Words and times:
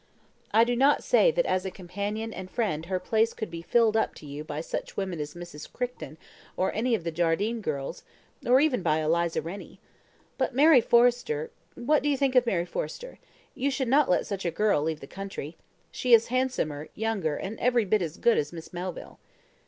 I 0.51 0.63
do 0.63 0.75
not 0.75 1.03
say 1.03 1.29
that 1.29 1.45
as 1.45 1.63
a 1.63 1.69
companion 1.69 2.33
and 2.33 2.49
friend 2.49 2.87
her 2.87 2.99
place 2.99 3.35
could 3.35 3.51
be 3.51 3.61
filled 3.61 3.95
up 3.95 4.15
to 4.15 4.25
you 4.25 4.43
by 4.43 4.59
such 4.59 4.97
women 4.97 5.19
as 5.19 5.35
Miss 5.35 5.67
Crichton 5.67 6.17
or 6.57 6.73
any 6.73 6.95
of 6.95 7.03
the 7.03 7.11
Jardine 7.11 7.61
girls, 7.61 8.01
or 8.43 8.59
even 8.59 8.81
by 8.81 8.97
Eliza 8.97 9.43
Rennie. 9.43 9.79
But 10.39 10.55
Mary 10.55 10.81
Forrester 10.81 11.51
what 11.75 12.01
do 12.01 12.09
you 12.09 12.17
think 12.17 12.33
of 12.33 12.47
Mary 12.47 12.65
Forrester? 12.65 13.19
You 13.53 13.69
should 13.69 13.87
not 13.89 14.09
let 14.09 14.25
such 14.25 14.43
a 14.43 14.49
girl 14.49 14.81
leave 14.81 15.01
the 15.01 15.05
country. 15.05 15.55
She 15.91 16.15
is 16.15 16.29
handsomer, 16.29 16.89
younger, 16.95 17.35
and 17.37 17.59
every 17.59 17.85
bit 17.85 18.01
as 18.01 18.17
good 18.17 18.39
as 18.39 18.51
Miss 18.51 18.73
Melville." 18.73 19.19